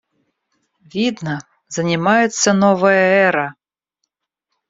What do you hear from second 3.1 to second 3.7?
эра!